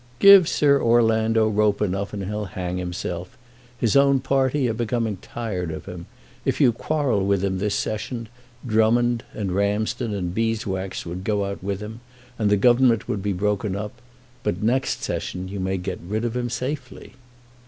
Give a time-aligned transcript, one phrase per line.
[0.17, 3.37] "Give Sir Orlando rope enough and he'll hang himself.
[3.77, 6.07] His own party are becoming tired of him.
[6.43, 8.27] If you quarrel with him this Session,
[8.65, 11.99] Drummond, and Ramsden, and Beeswax, would go out with him,
[12.39, 13.91] and the Government would be broken up;
[14.41, 17.13] but next Session you may get rid of him safely."